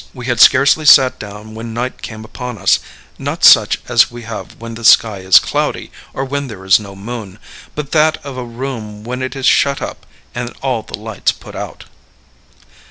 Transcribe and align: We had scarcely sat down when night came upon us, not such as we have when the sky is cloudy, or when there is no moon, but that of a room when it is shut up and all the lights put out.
We 0.15 0.25
had 0.25 0.39
scarcely 0.39 0.85
sat 0.87 1.19
down 1.19 1.53
when 1.53 1.75
night 1.75 2.01
came 2.01 2.25
upon 2.25 2.57
us, 2.57 2.79
not 3.19 3.43
such 3.43 3.77
as 3.87 4.09
we 4.09 4.23
have 4.23 4.55
when 4.55 4.73
the 4.73 4.83
sky 4.83 5.19
is 5.19 5.37
cloudy, 5.37 5.91
or 6.11 6.25
when 6.25 6.47
there 6.47 6.65
is 6.65 6.79
no 6.79 6.95
moon, 6.95 7.37
but 7.75 7.91
that 7.91 8.17
of 8.25 8.35
a 8.35 8.43
room 8.43 9.03
when 9.03 9.21
it 9.21 9.35
is 9.35 9.45
shut 9.45 9.79
up 9.79 10.07
and 10.33 10.51
all 10.63 10.81
the 10.81 10.97
lights 10.97 11.31
put 11.31 11.55
out. 11.55 11.85